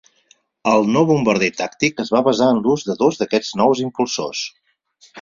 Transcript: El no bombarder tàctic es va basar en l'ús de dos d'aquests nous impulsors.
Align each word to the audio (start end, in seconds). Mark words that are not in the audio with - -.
El 0.71 0.89
no 0.95 1.03
bombarder 1.09 1.51
tàctic 1.59 2.03
es 2.05 2.11
va 2.17 2.23
basar 2.31 2.49
en 2.57 2.65
l'ús 2.65 2.89
de 2.91 2.99
dos 3.05 3.23
d'aquests 3.23 3.55
nous 3.65 3.87
impulsors. 3.89 4.47